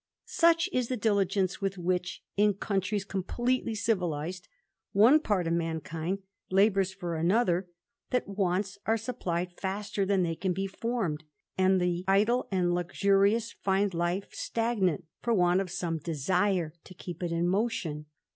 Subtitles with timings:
[0.25, 4.45] S'lch is the diligence with which, in countries completely nvilized,
[4.93, 7.69] one part of mankind labours for another,
[8.09, 11.23] that vants are supplied faster than they can be formed,
[11.55, 17.21] and the die and luxurious find life stagnate for want of some desire o keep
[17.21, 18.07] it in motion.